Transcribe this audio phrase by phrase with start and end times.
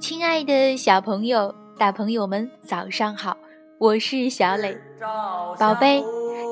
[0.00, 3.36] 亲爱的小朋友、大朋友们，早上好！
[3.78, 4.74] 我是小磊，
[5.58, 6.02] 宝贝，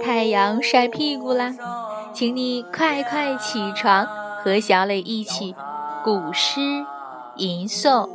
[0.05, 1.55] 太阳晒屁股啦，
[2.13, 4.07] 请你快快起床，
[4.45, 5.57] 和小磊一起
[6.05, 6.61] 古诗
[7.37, 8.07] 吟诵。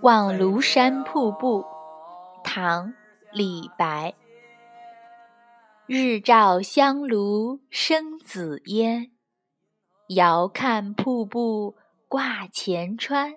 [0.00, 1.64] 望庐山瀑布，
[2.42, 2.86] 唐·
[3.32, 4.14] 李白。
[5.90, 9.10] 日照香炉生紫烟，
[10.08, 13.36] 遥看瀑布挂前川。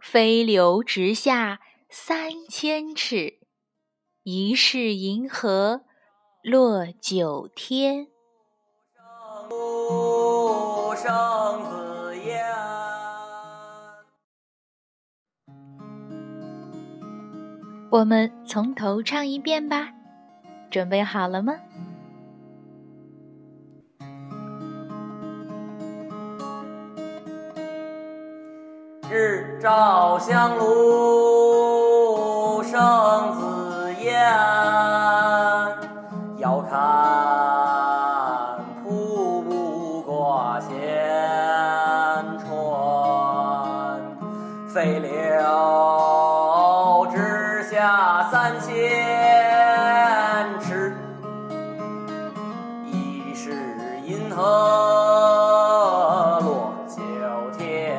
[0.00, 1.60] 飞流直下
[1.90, 3.40] 三千尺，
[4.22, 5.82] 疑是银河
[6.42, 8.08] 落九天。
[17.90, 19.92] 我们从头唱一遍吧。
[20.70, 21.54] 准备好了吗？
[29.10, 32.78] 日照香炉生
[33.32, 34.22] 紫烟，
[36.36, 36.78] 遥看
[38.84, 40.68] 瀑布挂前
[42.44, 44.02] 川，
[44.68, 45.08] 飞流
[47.10, 49.07] 直下三千。
[54.38, 56.38] 落
[56.86, 56.94] 九
[57.58, 57.98] 天，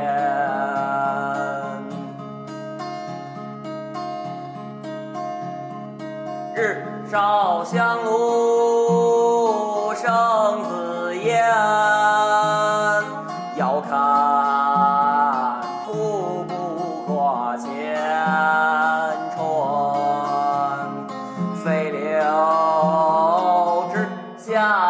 [6.56, 11.09] 日照香炉生紫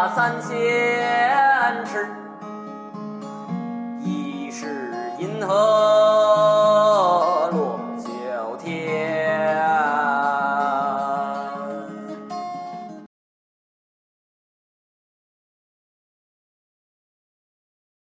[0.08, 2.08] 三千尺，
[4.02, 5.89] 疑是银河。